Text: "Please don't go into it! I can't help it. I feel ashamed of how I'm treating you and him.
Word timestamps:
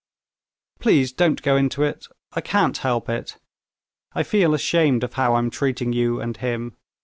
"Please 0.79 1.11
don't 1.11 1.43
go 1.43 1.55
into 1.55 1.83
it! 1.83 2.07
I 2.33 2.41
can't 2.41 2.77
help 2.77 3.07
it. 3.07 3.37
I 4.13 4.23
feel 4.23 4.55
ashamed 4.55 5.03
of 5.03 5.13
how 5.13 5.35
I'm 5.35 5.51
treating 5.51 5.93
you 5.93 6.19
and 6.19 6.35
him. 6.35 6.75